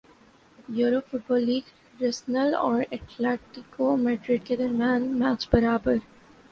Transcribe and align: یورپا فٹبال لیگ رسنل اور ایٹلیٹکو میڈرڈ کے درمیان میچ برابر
یورپا 0.69 1.07
فٹبال 1.09 1.41
لیگ 1.45 1.65
رسنل 1.99 2.49
اور 2.57 2.81
ایٹلیٹکو 2.89 3.95
میڈرڈ 3.97 4.45
کے 4.47 4.55
درمیان 4.57 5.01
میچ 5.19 5.47
برابر 5.51 5.95